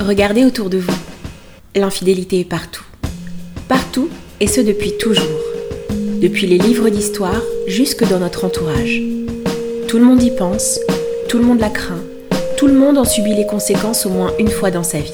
[0.00, 0.96] Regardez autour de vous.
[1.76, 2.84] L'infidélité est partout.
[3.68, 4.08] Partout,
[4.40, 5.40] et ce depuis toujours.
[6.22, 9.02] Depuis les livres d'histoire jusque dans notre entourage.
[9.88, 10.80] Tout le monde y pense,
[11.28, 12.00] tout le monde la craint,
[12.56, 15.12] tout le monde en subit les conséquences au moins une fois dans sa vie.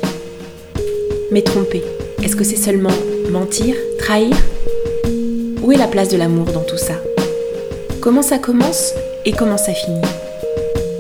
[1.32, 1.82] Mais tromper,
[2.23, 2.95] est-ce que c'est seulement
[3.30, 4.37] mentir, trahir?
[5.62, 6.95] Où est la place de l'amour dans tout ça?
[8.00, 8.93] Comment ça commence
[9.25, 10.00] et comment ça finit?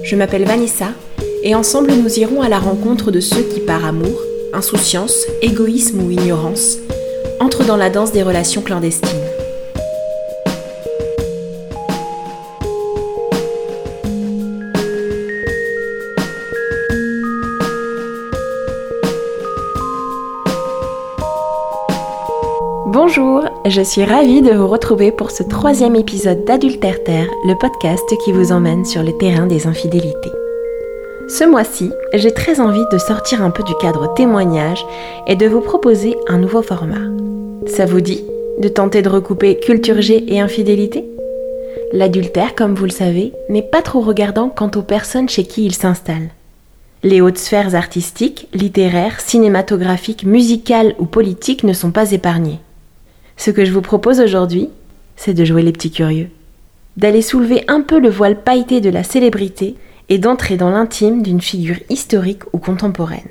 [0.02, 0.88] Je m'appelle Vanessa
[1.46, 4.20] et ensemble nous irons à la rencontre de ceux qui par amour,
[4.52, 6.78] insouciance, égoïsme ou ignorance
[7.38, 9.08] entrent dans la danse des relations clandestines.
[22.86, 28.04] Bonjour, je suis ravie de vous retrouver pour ce troisième épisode d'Adultère Terre, le podcast
[28.24, 30.32] qui vous emmène sur le terrain des infidélités.
[31.28, 34.86] Ce mois-ci, j'ai très envie de sortir un peu du cadre témoignage
[35.26, 37.10] et de vous proposer un nouveau format.
[37.66, 38.22] Ça vous dit
[38.60, 41.04] de tenter de recouper culture G et infidélité?
[41.92, 45.74] L'adultère, comme vous le savez, n'est pas trop regardant quant aux personnes chez qui il
[45.74, 46.30] s'installe.
[47.02, 52.60] Les hautes sphères artistiques, littéraires, cinématographiques, musicales ou politiques ne sont pas épargnées.
[53.36, 54.70] Ce que je vous propose aujourd'hui,
[55.16, 56.28] c'est de jouer les petits curieux,
[56.96, 59.74] d'aller soulever un peu le voile pailleté de la célébrité
[60.08, 63.28] et d'entrer dans l'intime d'une figure historique ou contemporaine.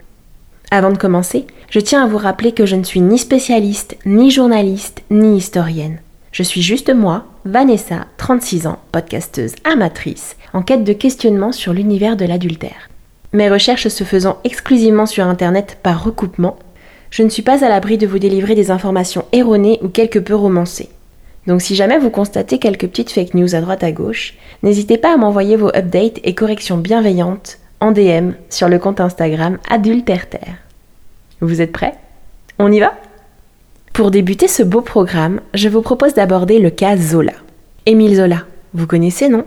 [0.72, 4.32] Avant de commencer, je tiens à vous rappeler que je ne suis ni spécialiste, ni
[4.32, 6.00] journaliste, ni historienne.
[6.32, 12.18] Je suis juste moi, Vanessa, 36 ans, podcasteuse amatrice, en quête de questionnement sur l'univers
[12.18, 12.90] de l'adultère.
[13.32, 16.58] Mes recherches se faisant exclusivement sur Internet par recoupement,
[17.10, 20.36] je ne suis pas à l'abri de vous délivrer des informations erronées ou quelque peu
[20.36, 20.90] romancées.
[21.48, 25.14] Donc si jamais vous constatez quelques petites fake news à droite à gauche, n'hésitez pas
[25.14, 30.58] à m'envoyer vos updates et corrections bienveillantes en DM sur le compte Instagram Adulterterre.
[31.42, 31.96] Vous êtes prêts?
[32.58, 32.94] On y va?
[33.94, 37.34] Pour débuter ce beau programme, je vous propose d'aborder le cas Zola.
[37.86, 39.46] Émile Zola, vous connaissez non?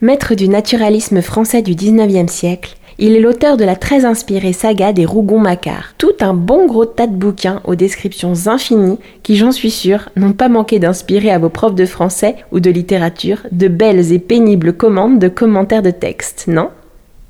[0.00, 4.92] Maître du naturalisme français du 19e siècle, il est l'auteur de la très inspirée saga
[4.92, 5.94] des Rougon-Macquart.
[5.98, 10.32] Tout un bon gros tas de bouquins aux descriptions infinies qui, j'en suis sûre, n'ont
[10.32, 14.72] pas manqué d'inspirer à vos profs de français ou de littérature de belles et pénibles
[14.72, 16.70] commandes de commentaires de texte, non?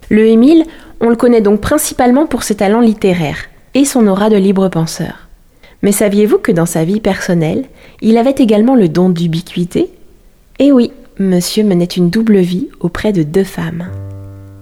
[0.09, 0.65] Le Émile,
[1.01, 5.29] on le connaît donc principalement pour ses talents littéraires et son aura de libre penseur.
[5.83, 7.67] Mais saviez-vous que dans sa vie personnelle,
[8.01, 9.91] il avait également le don d'ubiquité?
[10.59, 13.87] Eh oui, monsieur menait une double vie auprès de deux femmes.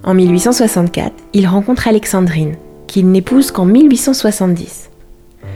[0.06, 2.54] En 1864, il rencontre Alexandrine,
[2.86, 4.88] qu'il n'épouse qu'en 1870.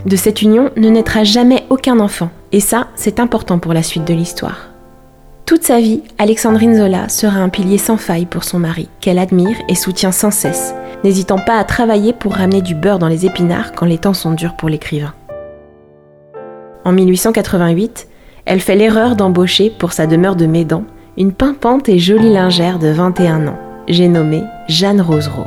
[0.06, 4.04] De cette union ne naîtra jamais aucun enfant, et ça, c'est important pour la suite
[4.04, 4.70] de l'histoire.
[5.46, 9.56] Toute sa vie, Alexandrine Zola sera un pilier sans faille pour son mari, qu'elle admire
[9.68, 10.74] et soutient sans cesse,
[11.04, 14.32] n'hésitant pas à travailler pour ramener du beurre dans les épinards quand les temps sont
[14.32, 15.14] durs pour l'écrivain.
[16.84, 18.08] En 1888,
[18.46, 20.82] elle fait l'erreur d'embaucher pour sa demeure de Médan
[21.16, 25.46] une pimpante et jolie lingère de 21 ans j'ai nommé Jeanne Rosereau.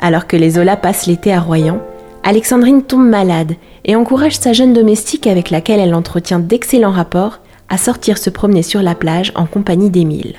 [0.00, 1.80] Alors que les Zola passent l'été à Royan,
[2.24, 3.52] Alexandrine tombe malade
[3.84, 8.62] et encourage sa jeune domestique avec laquelle elle entretient d'excellents rapports à sortir se promener
[8.62, 10.36] sur la plage en compagnie d'Émile.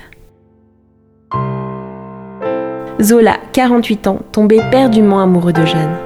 [3.00, 5.96] Zola, 48 ans, tombé perdument amoureux de Jeanne.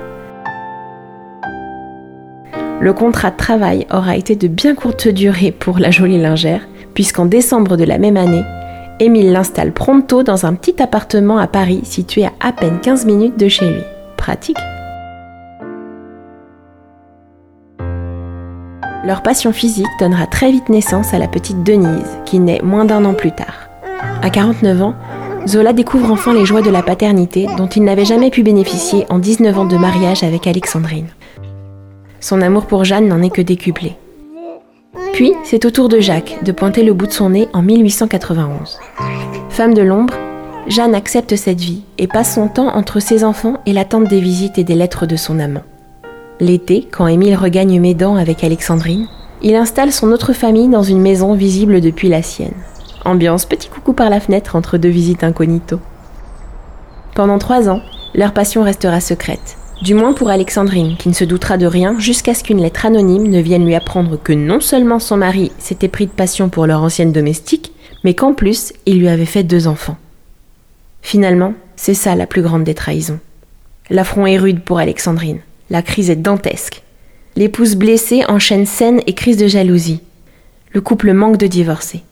[2.80, 7.26] Le contrat de travail aura été de bien courte durée pour la jolie lingère, puisqu'en
[7.26, 8.44] décembre de la même année,
[8.98, 13.38] Émile l'installe pronto dans un petit appartement à Paris situé à à peine 15 minutes
[13.38, 13.82] de chez lui.
[14.16, 14.56] Pratique
[19.04, 23.04] Leur passion physique donnera très vite naissance à la petite Denise, qui naît moins d'un
[23.04, 23.68] an plus tard.
[24.22, 24.94] À 49 ans,
[25.46, 29.18] Zola découvre enfin les joies de la paternité dont il n'avait jamais pu bénéficier en
[29.18, 31.08] 19 ans de mariage avec Alexandrine.
[32.20, 33.96] Son amour pour Jeanne n'en est que décuplé.
[35.16, 38.78] Puis, c'est au tour de Jacques de pointer le bout de son nez en 1891.
[39.49, 40.12] Femme de l'ombre,
[40.66, 44.59] Jeanne accepte cette vie et passe son temps entre ses enfants et l'attente des visites
[44.59, 45.63] et des lettres de son amant.
[46.39, 49.09] L'été, quand Émile regagne Médan avec Alexandrine,
[49.41, 52.53] il installe son autre famille dans une maison visible depuis la sienne.
[53.07, 55.80] Ambiance petit coucou par la fenêtre entre deux visites incognito.
[57.15, 57.80] Pendant trois ans,
[58.15, 59.57] leur passion restera secrète.
[59.82, 63.28] Du moins pour Alexandrine, qui ne se doutera de rien jusqu'à ce qu'une lettre anonyme
[63.28, 66.82] ne vienne lui apprendre que non seulement son mari s'était pris de passion pour leur
[66.82, 69.98] ancienne domestique, mais qu'en plus, il lui avait fait deux enfants.
[71.02, 73.20] Finalement, c'est ça la plus grande des trahisons.
[73.90, 75.40] L'affront est rude pour Alexandrine.
[75.70, 76.82] La crise est dantesque.
[77.36, 80.00] L'épouse blessée enchaîne scène et crise de jalousie.
[80.72, 82.02] Le couple manque de divorcer.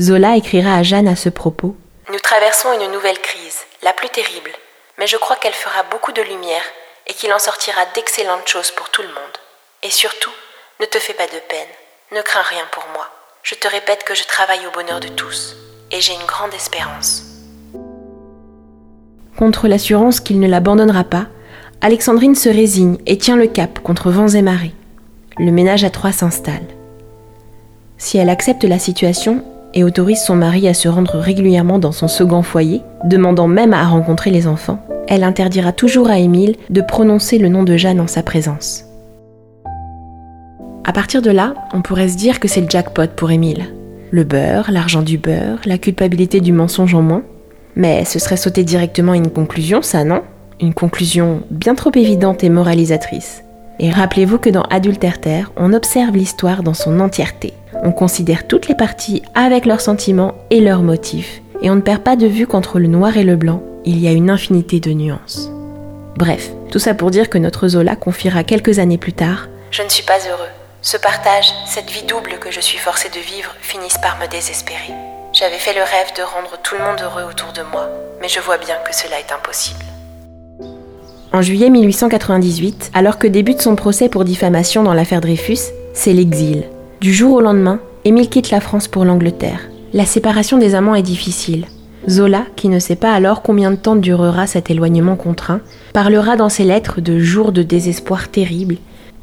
[0.00, 1.76] Zola écrira à Jeanne à ce propos
[2.12, 4.50] Nous traversons une nouvelle crise, la plus terrible.
[4.98, 6.64] Mais je crois qu'elle fera beaucoup de lumière
[7.06, 9.38] et qu'il en sortira d'excellentes choses pour tout le monde.
[9.82, 10.32] Et surtout,
[10.80, 11.68] ne te fais pas de peine,
[12.12, 13.08] ne crains rien pour moi.
[13.42, 15.56] Je te répète que je travaille au bonheur de tous,
[15.90, 17.22] et j'ai une grande espérance.
[19.38, 21.26] Contre l'assurance qu'il ne l'abandonnera pas,
[21.82, 24.74] Alexandrine se résigne et tient le cap contre vents et marées.
[25.38, 26.66] Le ménage à trois s'installe.
[27.98, 29.44] Si elle accepte la situation
[29.74, 33.84] et autorise son mari à se rendre régulièrement dans son second foyer, demandant même à
[33.84, 38.06] rencontrer les enfants, elle interdira toujours à Émile de prononcer le nom de Jeanne en
[38.06, 38.84] sa présence.
[40.84, 43.66] À partir de là, on pourrait se dire que c'est le jackpot pour Émile.
[44.10, 47.22] Le beurre, l'argent du beurre, la culpabilité du mensonge en moins.
[47.74, 50.22] Mais ce serait sauter directement à une conclusion, ça, non?
[50.60, 53.42] Une conclusion bien trop évidente et moralisatrice.
[53.78, 57.52] Et rappelez-vous que dans Adultère Terre, on observe l'histoire dans son entièreté.
[57.82, 61.42] On considère toutes les parties avec leurs sentiments et leurs motifs.
[61.62, 64.08] Et on ne perd pas de vue qu'entre le noir et le blanc, il y
[64.08, 65.48] a une infinité de nuances.
[66.16, 69.88] Bref, tout ça pour dire que notre Zola confiera quelques années plus tard Je ne
[69.88, 70.50] suis pas heureux.
[70.82, 74.92] Ce partage, cette vie double que je suis forcée de vivre finissent par me désespérer.
[75.32, 77.88] J'avais fait le rêve de rendre tout le monde heureux autour de moi,
[78.20, 79.84] mais je vois bien que cela est impossible.
[81.32, 85.58] En juillet 1898, alors que débute son procès pour diffamation dans l'affaire Dreyfus,
[85.92, 86.64] c'est l'exil.
[87.00, 89.60] Du jour au lendemain, Émile quitte la France pour l'Angleterre.
[89.92, 91.66] La séparation des amants est difficile.
[92.08, 95.60] Zola, qui ne sait pas alors combien de temps durera cet éloignement contraint,
[95.92, 98.76] parlera dans ses lettres de jours de désespoir terrible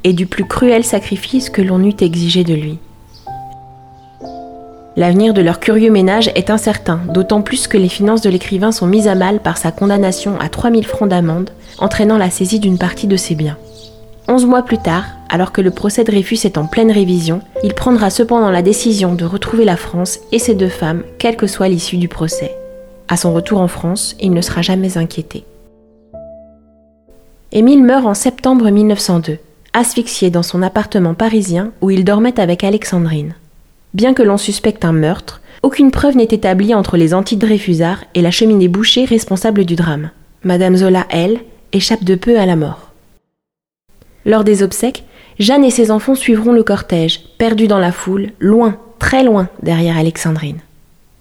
[0.03, 2.79] et du plus cruel sacrifice que l'on eût exigé de lui.
[4.95, 8.85] L'avenir de leur curieux ménage est incertain, d'autant plus que les finances de l'écrivain sont
[8.85, 11.49] mises à mal par sa condamnation à 3000 francs d'amende,
[11.79, 13.57] entraînant la saisie d'une partie de ses biens.
[14.27, 18.09] Onze mois plus tard, alors que le procès Dreyfus est en pleine révision, il prendra
[18.09, 21.97] cependant la décision de retrouver la France et ses deux femmes, quelle que soit l'issue
[21.97, 22.55] du procès.
[23.13, 25.43] À son retour en France, il ne sera jamais inquiété.
[27.51, 29.37] Émile meurt en septembre 1902,
[29.71, 33.35] asphyxié dans son appartement parisien où il dormait avec Alexandrine.
[33.93, 38.31] Bien que l'on suspecte un meurtre, aucune preuve n'est établie entre les anti-Dreyfusards et la
[38.31, 40.09] cheminée bouchée responsable du drame.
[40.43, 42.93] Madame Zola, elle, échappe de peu à la mort.
[44.25, 45.03] Lors des obsèques,
[45.37, 49.99] Jeanne et ses enfants suivront le cortège, perdus dans la foule, loin, très loin derrière
[49.99, 50.61] Alexandrine.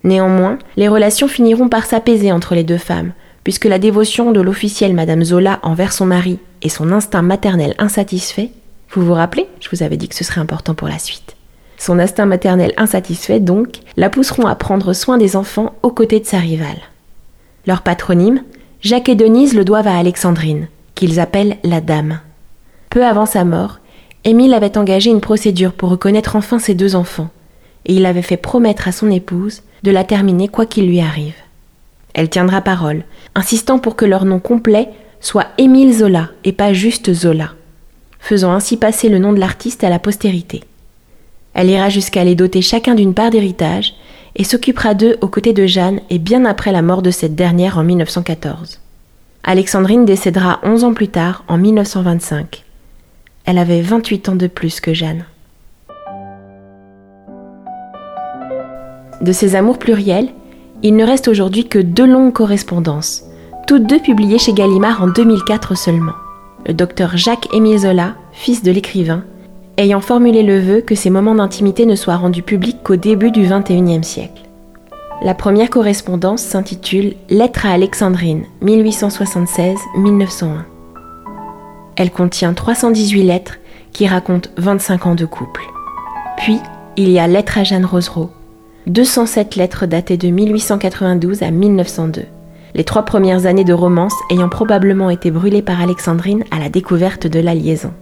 [0.04, 3.12] Néanmoins, les relations finiront par s'apaiser entre les deux femmes,
[3.44, 8.50] puisque la dévotion de l'officielle Madame Zola envers son mari et son instinct maternel insatisfait,
[8.90, 11.36] vous vous rappelez, je vous avais dit que ce serait important pour la suite.
[11.78, 16.26] Son instinct maternel insatisfait, donc, la pousseront à prendre soin des enfants aux côtés de
[16.26, 16.80] sa rivale.
[17.66, 18.42] Leur patronyme,
[18.80, 22.20] Jacques et Denise le doivent à Alexandrine, qu'ils appellent la Dame.
[22.90, 23.78] Peu avant sa mort,
[24.24, 27.30] Émile avait engagé une procédure pour reconnaître enfin ses deux enfants,
[27.86, 31.34] et il avait fait promettre à son épouse de la terminer quoi qu'il lui arrive.
[32.14, 34.88] Elle tiendra parole, insistant pour que leur nom complet
[35.20, 37.52] soit Émile Zola et pas juste Zola,
[38.18, 40.62] faisant ainsi passer le nom de l'artiste à la postérité.
[41.54, 43.94] Elle ira jusqu'à les doter chacun d'une part d'héritage
[44.36, 47.78] et s'occupera d'eux aux côtés de Jeanne et bien après la mort de cette dernière
[47.78, 48.80] en 1914.
[49.44, 52.64] Alexandrine décédera onze ans plus tard, en 1925.
[53.44, 55.24] Elle avait 28 ans de plus que Jeanne.
[59.22, 60.30] De ces amours pluriels,
[60.82, 63.22] il ne reste aujourd'hui que deux longues correspondances,
[63.68, 66.14] toutes deux publiées chez Gallimard en 2004 seulement.
[66.66, 69.22] Le docteur Jacques-Émile Zola, fils de l'écrivain,
[69.78, 73.42] ayant formulé le vœu que ces moments d'intimité ne soient rendus publics qu'au début du
[73.42, 74.42] XXIe siècle.
[75.22, 80.64] La première correspondance s'intitule Lettre à Alexandrine, 1876-1901.
[81.94, 83.58] Elle contient 318 lettres
[83.92, 85.62] qui racontent 25 ans de couple.
[86.38, 86.58] Puis,
[86.96, 88.30] il y a Lettre à Jeanne Rosereau,
[88.88, 92.22] 207 lettres datées de 1892 à 1902,
[92.74, 97.28] les trois premières années de romance ayant probablement été brûlées par Alexandrine à la découverte
[97.28, 97.92] de la liaison.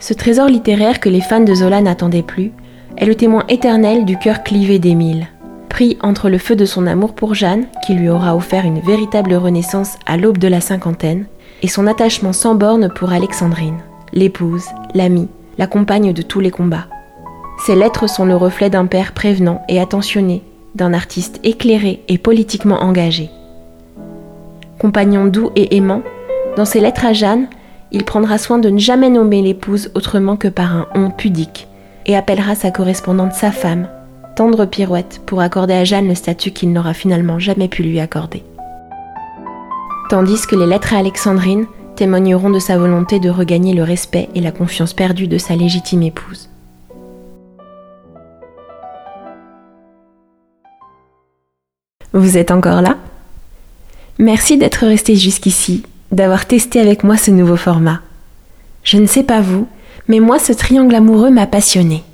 [0.00, 2.50] Ce trésor littéraire que les fans de Zola n'attendaient plus
[2.96, 5.28] est le témoin éternel du cœur clivé d'Émile.
[5.68, 9.34] Pris entre le feu de son amour pour Jeanne, qui lui aura offert une véritable
[9.34, 11.26] renaissance à l'aube de la cinquantaine,
[11.62, 13.78] et son attachement sans borne pour Alexandrine,
[14.12, 14.64] l'épouse,
[14.94, 16.88] l'amie, la compagne de tous les combats.
[17.64, 20.42] Ces lettres sont le reflet d'un père prévenant et attentionné,
[20.74, 23.30] d'un artiste éclairé et politiquement engagé.
[24.80, 26.02] Compagnon doux et aimant,
[26.56, 27.46] dans ses lettres à Jeanne,
[27.92, 31.68] il prendra soin de ne jamais nommer l'épouse autrement que par un on pudique
[32.06, 33.86] et appellera sa correspondante sa femme,
[34.34, 38.42] tendre pirouette pour accorder à Jeanne le statut qu'il n'aura finalement jamais pu lui accorder.
[40.10, 44.40] Tandis que les lettres à Alexandrine témoigneront de sa volonté de regagner le respect et
[44.40, 46.48] la confiance perdue de sa légitime épouse.
[52.12, 52.98] Vous êtes encore là?
[54.18, 58.00] Merci d'être resté jusqu'ici, d'avoir testé avec moi ce nouveau format.
[58.84, 59.66] Je ne sais pas vous,
[60.08, 62.04] mais moi ce triangle amoureux m'a passionné.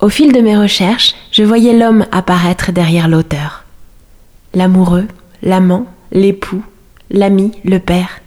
[0.00, 3.64] Au fil de mes recherches, je voyais l'homme apparaître derrière l'auteur.
[4.52, 5.06] L'amoureux,
[5.42, 6.62] l'amant, l'époux,
[7.10, 8.20] l'ami, le père.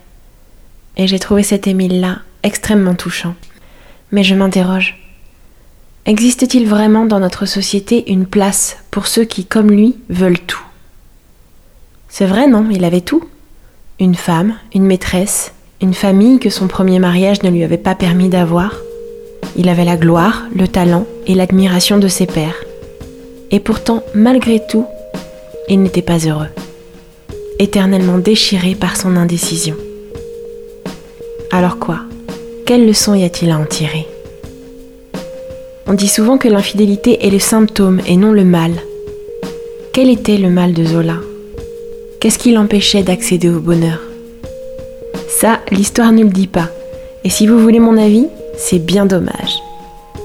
[0.95, 3.35] Et j'ai trouvé cet Émile-là extrêmement touchant.
[4.11, 4.99] Mais je m'interroge.
[6.05, 10.66] Existe-t-il vraiment dans notre société une place pour ceux qui, comme lui, veulent tout?
[12.17, 13.23] C'est vrai, non, il avait tout.
[13.99, 18.27] Une femme, une maîtresse, une famille que son premier mariage ne lui avait pas permis
[18.27, 18.73] d'avoir.
[19.55, 22.55] Il avait la gloire, le talent et l'admiration de ses pairs.
[23.51, 24.87] Et pourtant, malgré tout,
[25.69, 26.47] il n'était pas heureux,
[27.59, 29.75] éternellement déchiré par son indécision.
[31.51, 31.99] Alors quoi?
[32.65, 34.07] Quelle leçon y a-t-il à en tirer?
[35.85, 38.71] On dit souvent que l'infidélité est le symptôme et non le mal.
[39.93, 41.17] Quel était le mal de Zola?
[42.19, 43.99] Qu'est-ce qui l'empêchait d'accéder au bonheur?
[45.29, 46.69] Ça, l'histoire ne le dit pas.
[47.23, 48.25] Et si vous voulez mon avis,
[48.57, 49.61] c'est bien dommage.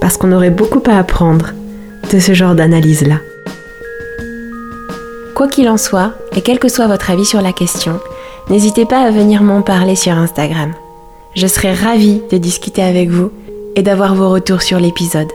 [0.01, 1.51] Parce qu'on aurait beaucoup à apprendre
[2.11, 3.17] de ce genre d'analyse-là.
[5.35, 8.01] Quoi qu'il en soit, et quel que soit votre avis sur la question,
[8.49, 10.73] n'hésitez pas à venir m'en parler sur Instagram.
[11.35, 13.31] Je serai ravie de discuter avec vous
[13.77, 15.31] et d'avoir vos retours sur l'épisode.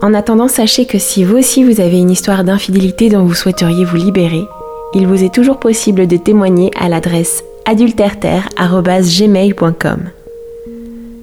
[0.00, 3.84] En attendant, sachez que si vous aussi vous avez une histoire d'infidélité dont vous souhaiteriez
[3.84, 4.44] vous libérer,
[4.94, 10.10] il vous est toujours possible de témoigner à l'adresse adulterterre.gmail.com.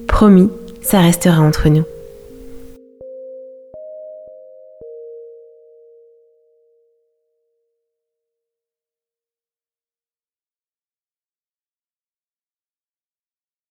[0.06, 0.50] Promis,
[0.82, 1.84] ça restera entre nous.